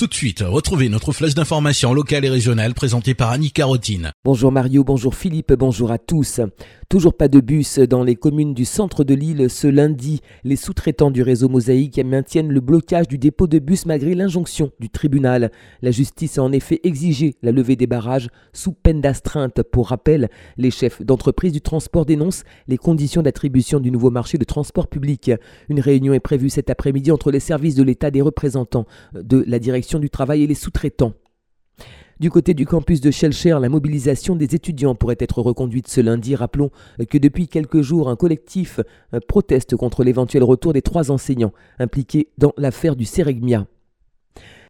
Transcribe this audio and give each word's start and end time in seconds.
Tout 0.00 0.06
de 0.06 0.14
suite, 0.14 0.42
retrouvez 0.46 0.88
notre 0.88 1.12
flèche 1.12 1.34
d'information 1.34 1.92
locale 1.92 2.24
et 2.24 2.30
régionale 2.30 2.72
présentée 2.72 3.12
par 3.12 3.28
Annie 3.28 3.50
Carotine. 3.50 4.12
Bonjour 4.24 4.50
Mario, 4.50 4.82
bonjour 4.82 5.14
Philippe, 5.14 5.52
bonjour 5.52 5.90
à 5.90 5.98
tous. 5.98 6.40
Toujours 6.88 7.14
pas 7.14 7.28
de 7.28 7.38
bus 7.38 7.78
dans 7.78 8.02
les 8.02 8.16
communes 8.16 8.54
du 8.54 8.64
centre 8.64 9.04
de 9.04 9.12
l'île 9.12 9.50
ce 9.50 9.66
lundi. 9.68 10.20
Les 10.42 10.56
sous-traitants 10.56 11.10
du 11.10 11.22
réseau 11.22 11.50
Mosaïque 11.50 12.00
maintiennent 12.02 12.50
le 12.50 12.60
blocage 12.60 13.08
du 13.08 13.18
dépôt 13.18 13.46
de 13.46 13.58
bus 13.58 13.84
malgré 13.84 14.14
l'injonction 14.14 14.72
du 14.80 14.88
tribunal. 14.88 15.52
La 15.82 15.90
justice 15.90 16.38
a 16.38 16.42
en 16.42 16.50
effet 16.50 16.80
exigé 16.82 17.36
la 17.42 17.52
levée 17.52 17.76
des 17.76 17.86
barrages 17.86 18.28
sous 18.54 18.72
peine 18.72 19.02
d'astreinte. 19.02 19.62
Pour 19.70 19.88
rappel, 19.88 20.30
les 20.56 20.70
chefs 20.70 21.02
d'entreprise 21.02 21.52
du 21.52 21.60
transport 21.60 22.06
dénoncent 22.06 22.44
les 22.68 22.78
conditions 22.78 23.22
d'attribution 23.22 23.80
du 23.80 23.90
nouveau 23.90 24.10
marché 24.10 24.38
de 24.38 24.44
transport 24.44 24.88
public. 24.88 25.30
Une 25.68 25.80
réunion 25.80 26.14
est 26.14 26.20
prévue 26.20 26.48
cet 26.48 26.70
après-midi 26.70 27.12
entre 27.12 27.30
les 27.30 27.38
services 27.38 27.74
de 27.74 27.82
l'État 27.82 28.10
des 28.10 28.22
représentants 28.22 28.86
de 29.12 29.44
la 29.46 29.58
direction 29.58 29.89
du 29.98 30.10
travail 30.10 30.42
et 30.42 30.46
les 30.46 30.54
sous-traitants. 30.54 31.14
Du 32.20 32.30
côté 32.30 32.52
du 32.52 32.66
campus 32.66 33.00
de 33.00 33.10
Shelcher, 33.10 33.56
la 33.62 33.70
mobilisation 33.70 34.36
des 34.36 34.54
étudiants 34.54 34.94
pourrait 34.94 35.16
être 35.20 35.40
reconduite 35.40 35.88
ce 35.88 36.02
lundi. 36.02 36.36
Rappelons 36.36 36.70
que 37.08 37.16
depuis 37.16 37.48
quelques 37.48 37.80
jours, 37.80 38.10
un 38.10 38.16
collectif 38.16 38.80
euh, 39.14 39.20
proteste 39.26 39.74
contre 39.74 40.04
l'éventuel 40.04 40.44
retour 40.44 40.74
des 40.74 40.82
trois 40.82 41.10
enseignants 41.10 41.54
impliqués 41.78 42.28
dans 42.36 42.52
l'affaire 42.58 42.94
du 42.94 43.06
Seregmia. 43.06 43.66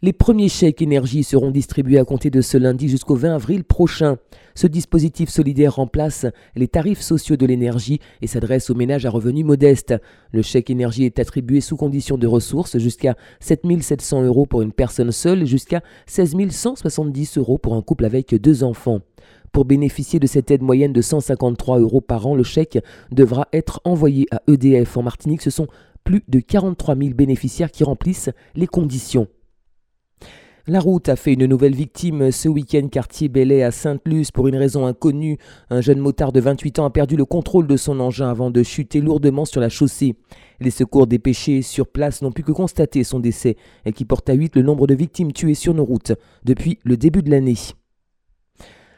Les 0.00 0.12
premiers 0.12 0.48
chèques 0.48 0.80
énergie 0.80 1.24
seront 1.24 1.50
distribués 1.50 1.98
à 1.98 2.04
compter 2.04 2.30
de 2.30 2.40
ce 2.40 2.56
lundi 2.56 2.88
jusqu'au 2.88 3.16
20 3.16 3.34
avril 3.34 3.64
prochain. 3.64 4.18
Ce 4.54 4.68
dispositif 4.68 5.28
solidaire 5.28 5.74
remplace 5.74 6.24
les 6.54 6.68
tarifs 6.68 7.00
sociaux 7.00 7.36
de 7.36 7.44
l'énergie 7.44 7.98
et 8.22 8.28
s'adresse 8.28 8.70
aux 8.70 8.76
ménages 8.76 9.06
à 9.06 9.10
revenus 9.10 9.44
modestes. 9.44 9.96
Le 10.30 10.42
chèque 10.42 10.70
énergie 10.70 11.04
est 11.04 11.18
attribué 11.18 11.60
sous 11.60 11.76
condition 11.76 12.16
de 12.16 12.28
ressources 12.28 12.78
jusqu'à 12.78 13.16
7 13.40 13.62
700 13.80 14.22
euros 14.22 14.46
pour 14.46 14.62
une 14.62 14.72
personne 14.72 15.10
seule 15.10 15.42
et 15.42 15.46
jusqu'à 15.46 15.82
16 16.06 16.36
170 16.48 17.36
euros 17.38 17.58
pour 17.58 17.74
un 17.74 17.82
couple 17.82 18.04
avec 18.04 18.32
deux 18.36 18.62
enfants. 18.62 19.00
Pour 19.50 19.64
bénéficier 19.64 20.20
de 20.20 20.28
cette 20.28 20.52
aide 20.52 20.62
moyenne 20.62 20.92
de 20.92 21.02
153 21.02 21.80
euros 21.80 22.00
par 22.00 22.24
an, 22.24 22.36
le 22.36 22.44
chèque 22.44 22.78
devra 23.10 23.48
être 23.52 23.80
envoyé 23.82 24.28
à 24.30 24.42
EDF. 24.46 24.96
En 24.96 25.02
Martinique, 25.02 25.42
ce 25.42 25.50
sont 25.50 25.66
plus 26.04 26.22
de 26.28 26.38
43 26.38 26.94
000 26.94 27.14
bénéficiaires 27.14 27.72
qui 27.72 27.82
remplissent 27.82 28.30
les 28.54 28.68
conditions. 28.68 29.26
La 30.70 30.80
route 30.80 31.08
a 31.08 31.16
fait 31.16 31.32
une 31.32 31.46
nouvelle 31.46 31.74
victime 31.74 32.30
ce 32.30 32.46
week-end 32.46 32.88
quartier 32.88 33.30
Bellay 33.30 33.62
à 33.62 33.70
Sainte-Luce 33.70 34.30
pour 34.30 34.48
une 34.48 34.56
raison 34.56 34.84
inconnue. 34.84 35.38
Un 35.70 35.80
jeune 35.80 35.98
motard 35.98 36.30
de 36.30 36.40
28 36.40 36.78
ans 36.80 36.84
a 36.84 36.90
perdu 36.90 37.16
le 37.16 37.24
contrôle 37.24 37.66
de 37.66 37.78
son 37.78 37.98
engin 38.00 38.28
avant 38.28 38.50
de 38.50 38.62
chuter 38.62 39.00
lourdement 39.00 39.46
sur 39.46 39.62
la 39.62 39.70
chaussée. 39.70 40.16
Les 40.60 40.70
secours 40.70 41.06
dépêchés 41.06 41.62
sur 41.62 41.86
place 41.86 42.20
n'ont 42.20 42.32
pu 42.32 42.42
que 42.42 42.52
constater 42.52 43.02
son 43.02 43.18
décès 43.18 43.56
et 43.86 43.92
qui 43.94 44.04
porte 44.04 44.28
à 44.28 44.34
8 44.34 44.56
le 44.56 44.62
nombre 44.62 44.86
de 44.86 44.94
victimes 44.94 45.32
tuées 45.32 45.54
sur 45.54 45.72
nos 45.72 45.86
routes 45.86 46.12
depuis 46.44 46.78
le 46.84 46.98
début 46.98 47.22
de 47.22 47.30
l'année. 47.30 47.56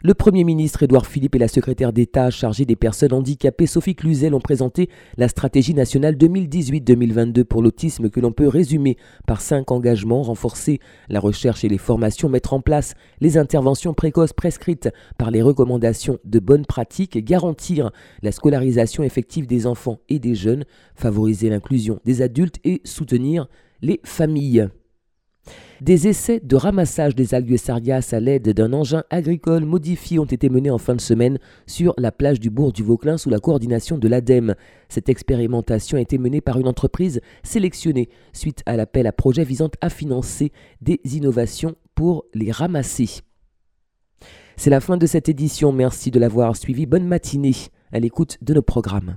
Le 0.00 0.14
Premier 0.14 0.44
ministre 0.44 0.84
Édouard 0.84 1.08
Philippe 1.08 1.34
et 1.34 1.40
la 1.40 1.48
secrétaire 1.48 1.92
d'État 1.92 2.30
chargée 2.30 2.64
des 2.64 2.76
personnes 2.76 3.12
handicapées 3.12 3.66
Sophie 3.66 3.96
Cluzel 3.96 4.32
ont 4.32 4.38
présenté 4.40 4.88
la 5.16 5.26
stratégie 5.26 5.74
nationale 5.74 6.14
2018-2022 6.14 7.42
pour 7.42 7.62
l'autisme 7.62 8.08
que 8.08 8.20
l'on 8.20 8.30
peut 8.30 8.46
résumer 8.46 8.96
par 9.26 9.40
cinq 9.40 9.72
engagements 9.72 10.22
renforcer 10.22 10.78
la 11.08 11.18
recherche 11.18 11.64
et 11.64 11.68
les 11.68 11.78
formations, 11.78 12.28
mettre 12.28 12.54
en 12.54 12.60
place 12.60 12.94
les 13.20 13.38
interventions 13.38 13.92
précoces 13.92 14.32
prescrites 14.32 14.88
par 15.18 15.32
les 15.32 15.42
recommandations 15.42 16.20
de 16.24 16.38
bonnes 16.38 16.66
pratiques, 16.66 17.18
garantir 17.24 17.90
la 18.22 18.30
scolarisation 18.30 19.02
effective 19.02 19.48
des 19.48 19.66
enfants 19.66 19.98
et 20.08 20.20
des 20.20 20.36
jeunes, 20.36 20.64
favoriser 20.94 21.50
l'inclusion 21.50 21.98
des 22.04 22.22
adultes 22.22 22.60
et 22.62 22.82
soutenir 22.84 23.48
les 23.82 24.00
familles. 24.04 24.68
Des 25.80 26.08
essais 26.08 26.40
de 26.42 26.56
ramassage 26.56 27.14
des 27.14 27.34
algues 27.34 27.56
sargasses 27.56 28.12
à 28.12 28.18
l'aide 28.18 28.52
d'un 28.52 28.72
engin 28.72 29.04
agricole 29.10 29.64
modifié 29.64 30.18
ont 30.18 30.24
été 30.24 30.48
menés 30.48 30.72
en 30.72 30.78
fin 30.78 30.96
de 30.96 31.00
semaine 31.00 31.38
sur 31.66 31.94
la 31.98 32.10
plage 32.10 32.40
du 32.40 32.50
bourg 32.50 32.72
du 32.72 32.82
Vauclin 32.82 33.16
sous 33.16 33.30
la 33.30 33.38
coordination 33.38 33.96
de 33.96 34.08
l'ADEME. 34.08 34.56
Cette 34.88 35.08
expérimentation 35.08 35.96
a 35.96 36.00
été 36.00 36.18
menée 36.18 36.40
par 36.40 36.58
une 36.58 36.66
entreprise 36.66 37.20
sélectionnée 37.44 38.08
suite 38.32 38.62
à 38.66 38.76
l'appel 38.76 39.06
à 39.06 39.12
projet 39.12 39.44
visant 39.44 39.70
à 39.80 39.88
financer 39.88 40.50
des 40.80 41.00
innovations 41.04 41.76
pour 41.94 42.24
les 42.34 42.50
ramasser. 42.50 43.20
C'est 44.56 44.70
la 44.70 44.80
fin 44.80 44.96
de 44.96 45.06
cette 45.06 45.28
édition. 45.28 45.70
Merci 45.70 46.10
de 46.10 46.18
l'avoir 46.18 46.56
suivi. 46.56 46.86
Bonne 46.86 47.06
matinée 47.06 47.54
à 47.92 48.00
l'écoute 48.00 48.38
de 48.42 48.54
nos 48.54 48.62
programmes. 48.62 49.16